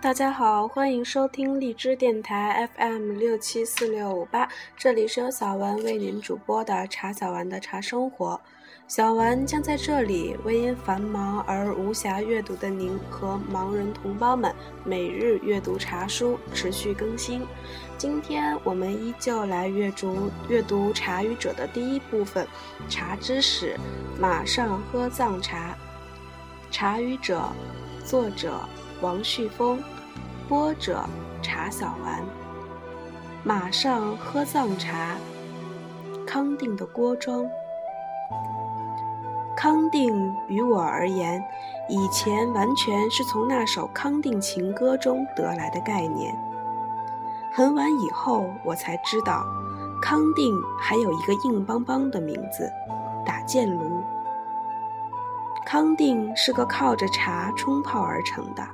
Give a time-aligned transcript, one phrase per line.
[0.00, 8.40] 大家好，欢迎收听荔枝电台 FM 六七四六五八，这里是由小丸为您主播的茶小丸的茶生活。
[8.86, 14.54] 小丸将在这里为因繁忙而无暇阅读的您和盲人同胞们
[14.84, 17.42] 每日阅读茶书，持续更新。
[17.98, 22.46] 今天我们依旧来阅读阅读《茶语者》的第一部分——
[22.88, 23.76] 茶知识。
[24.16, 25.76] 马上喝藏茶，
[26.72, 27.42] 《茶语者》，
[28.08, 28.60] 作者。
[29.00, 29.80] 王旭峰，
[30.48, 31.04] 播者
[31.40, 32.20] 茶小丸。
[33.44, 35.14] 马上喝藏茶，
[36.26, 37.46] 康定的锅庄。
[39.56, 41.40] 康定于我而言，
[41.88, 46.36] 以前完全是从那首康定情歌中得来的概念。
[47.52, 49.44] 很晚以后，我才知道，
[50.02, 52.68] 康定还有一个硬邦邦的名字——
[53.24, 54.02] 打箭炉。
[55.64, 58.66] 康定是个靠着茶冲泡而成的。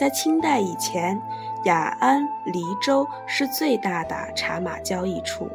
[0.00, 1.20] 在清代以前，
[1.64, 5.46] 雅安、黎州是最大的茶马交易处。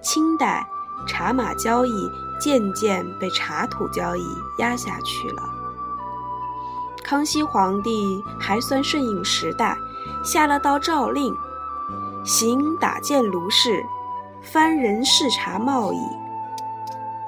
[0.00, 0.66] 清代，
[1.06, 1.92] 茶马交易
[2.40, 4.22] 渐渐被茶土交易
[4.58, 5.42] 压下去了。
[7.04, 9.76] 康熙皇帝还算顺应时代，
[10.24, 11.32] 下了道诏令，
[12.24, 13.86] 行打箭炉事，
[14.42, 16.00] 番人视茶贸易。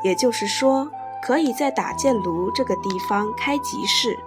[0.03, 0.91] 也就是说，
[1.25, 4.19] 可以在打箭炉这个地方开集市。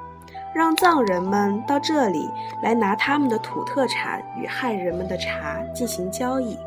[0.55, 6.57] 让藏人们到这里来拿他们的土特产与汉人们的茶进行交易。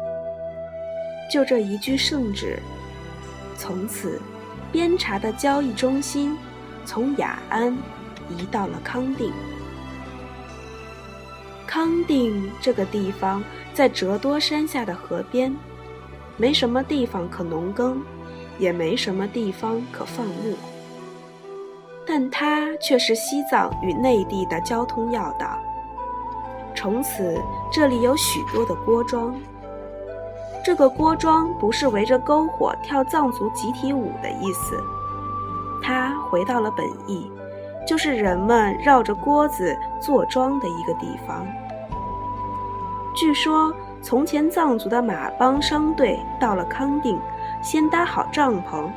[1.32, 2.58] 就这一句圣旨，
[3.56, 4.20] 从此，
[4.70, 6.36] 边茶的交易中心
[6.84, 7.74] 从雅安
[8.28, 9.32] 移到了康定。
[11.66, 15.56] 康定这个地方在折多山下的河边，
[16.36, 18.02] 没什么地方可农耕，
[18.58, 20.54] 也没什么地方可放牧。
[22.08, 25.58] 但它却是西藏与内地的交通要道。
[26.74, 27.38] 从此，
[27.70, 29.34] 这里有许多的锅庄。
[30.64, 34.82] 这个锅庄不是围着篝火跳藏族集体舞的意思，
[35.82, 37.30] 它回到了本意，
[37.86, 41.46] 就是人们绕着锅子坐庄的一个地方。
[43.14, 47.18] 据说，从前藏族的马帮商队到了康定，
[47.62, 48.88] 先搭好帐篷。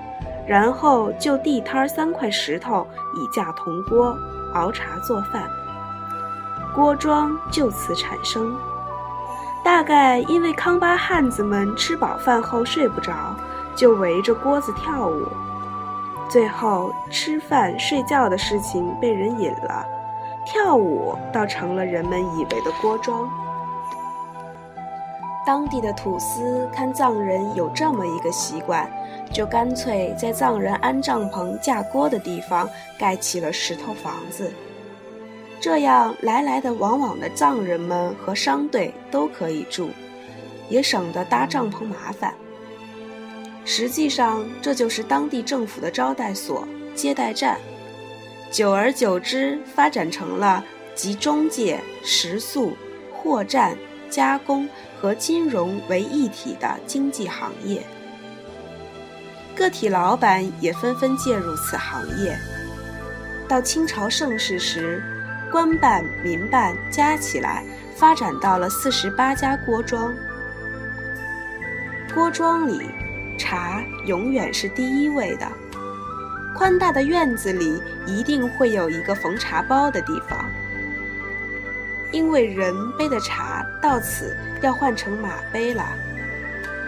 [0.48, 2.86] 然后就地摊三块石头，
[3.16, 4.18] 以架铜锅
[4.54, 5.50] 熬茶做饭，
[6.76, 8.56] 锅庄就此产生。
[9.64, 13.36] 大概因为康巴汉子们吃饱饭后睡不着，
[13.76, 15.28] 就围着锅子跳舞，
[16.28, 19.86] 最后吃饭睡觉的事情被人引了，
[20.46, 23.30] 跳舞倒成了人们以为的锅庄。
[25.46, 28.90] 当地的土司看藏人有这么一个习惯。
[29.34, 32.70] 就干脆在藏人安帐篷架锅的地方
[33.00, 34.52] 盖起了石头房子，
[35.58, 39.90] 这样来来的往往的藏人们和商队都可以住，
[40.68, 42.34] 也省得搭帐篷麻烦。
[43.64, 47.58] 实际上，这就是当地政府的招待所、接待站，
[48.52, 50.62] 久而久之发展成了
[50.94, 52.74] 集中介、食宿、
[53.14, 53.78] 货站、
[54.12, 57.82] 加工和金融为一体的经济行业。
[59.56, 62.38] 个体老板也纷纷介入此行业。
[63.48, 65.04] 到清朝盛世时，
[65.52, 67.64] 官办、民办加起来
[67.96, 70.14] 发展到了四十八家锅庄。
[72.14, 72.90] 锅庄里，
[73.38, 75.48] 茶永远是第一位的。
[76.56, 80.46] 宽大的院子里一定会有一个缝茶包的地方，
[82.12, 85.86] 因为人背的茶到此要换成马背了，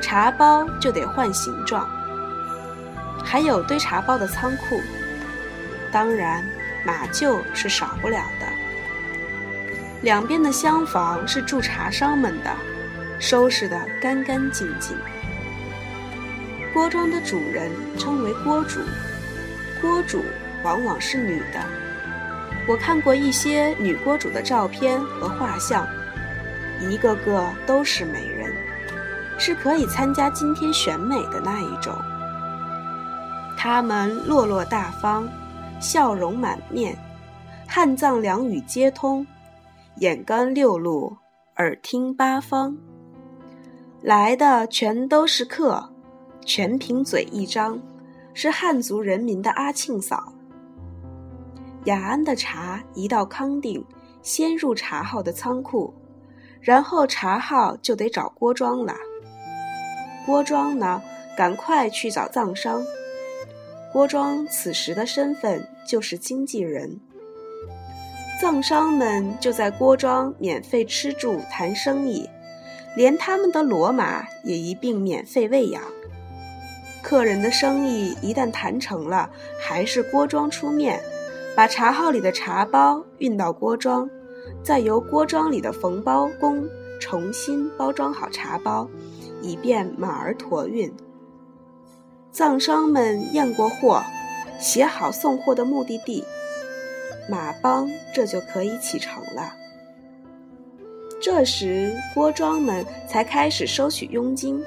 [0.02, 1.90] 茶包就得换形状。
[3.24, 4.82] 还有堆茶包的仓库，
[5.92, 6.44] 当然
[6.86, 8.46] 马厩是少不了的。
[10.02, 12.52] 两边的厢房是住茶商们的，
[13.18, 14.98] 收拾得干干净净。
[16.74, 18.82] 锅庄的主人称为锅主，
[19.80, 20.26] 锅主
[20.64, 21.60] 往往是女的。
[22.66, 25.86] 我看过一些女锅主的照片和画像，
[26.80, 28.54] 一个个都是美人，
[29.38, 31.94] 是可以参加今天选美的那一种。
[33.58, 35.28] 她们落落大方，
[35.82, 36.98] 笑容满面，
[37.68, 39.28] 汉藏两语皆通，
[39.98, 41.18] 眼观六路，
[41.58, 42.78] 耳听八方。
[44.02, 45.90] 来的全都是客，
[46.46, 47.78] 全凭嘴一张，
[48.34, 50.32] 是汉族人民的阿庆嫂。
[51.86, 53.84] 雅安的茶一到康定，
[54.22, 55.94] 先入茶号的仓库，
[56.62, 58.96] 然后茶号就得找郭庄了。
[60.26, 61.02] 郭庄呢，
[61.36, 62.82] 赶快去找藏商。
[63.92, 67.00] 郭庄此时的身份就是经纪人。
[68.40, 72.30] 藏商们就在郭庄免费吃住谈生意，
[72.96, 75.82] 连他们的骡马也一并免费喂养。
[77.02, 79.30] 客人的生意一旦谈成了，
[79.60, 81.02] 还是郭庄出面，
[81.56, 84.10] 把茶号里的茶包运到郭庄，
[84.64, 86.68] 再由郭庄里的缝包工
[87.00, 88.90] 重新包装好茶包，
[89.42, 90.92] 以便马儿驮运。
[92.32, 94.04] 藏商们验过货，
[94.60, 96.24] 写好送货的目的地。
[97.30, 99.54] 马帮这就可以启程了。
[101.22, 104.62] 这时，郭庄们才开始收取佣金。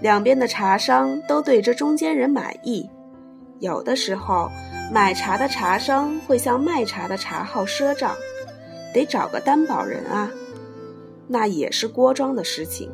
[0.00, 2.88] 两边的茶商都对这中间人满意。
[3.60, 4.50] 有的时候，
[4.90, 8.16] 买茶的茶商会向卖茶的茶号赊账，
[8.92, 10.30] 得找个担保人啊。
[11.28, 12.90] 那也是郭庄的事情。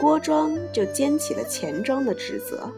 [0.00, 2.70] 郭庄就肩起了钱庄的职责。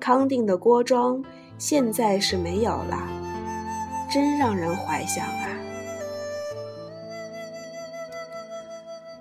[0.00, 1.22] 康定的郭庄。
[1.58, 3.08] 现在是没有了，
[4.12, 5.48] 真让人怀想啊！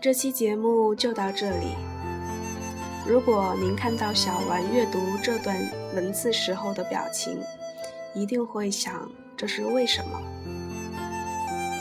[0.01, 1.94] 这期节目就到这里。
[3.07, 5.55] 如果您看到小丸阅读这段
[5.93, 7.39] 文字时候的表情，
[8.15, 9.07] 一定会想
[9.37, 10.19] 这是为什么？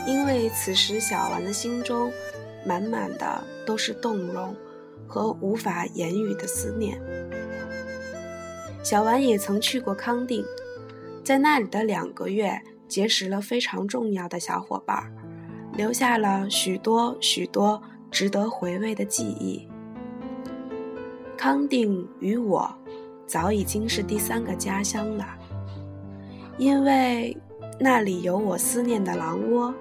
[0.05, 2.11] 因为此时小丸的心中
[2.63, 4.55] 满满的都是动容
[5.07, 7.01] 和无法言语的思念。
[8.83, 10.45] 小丸也曾去过康定，
[11.23, 15.11] 在那里的两个月，结识了非常重要的小伙伴，
[15.73, 17.81] 留下了许多许多
[18.11, 19.67] 值得回味的记忆。
[21.45, 22.67] 康定与我，
[23.27, 25.23] 早已经是第三个家乡了，
[26.57, 27.37] 因为
[27.79, 29.71] 那里有我思念的狼窝，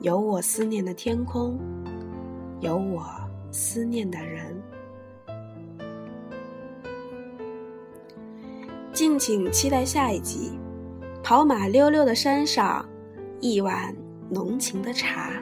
[0.00, 1.60] 有我思念的天空，
[2.60, 3.04] 有我
[3.50, 4.62] 思念的人。
[8.94, 10.58] 敬请期待下一集，
[11.22, 12.82] 跑马溜溜的山上，
[13.40, 13.94] 一碗
[14.30, 15.34] 浓情的茶。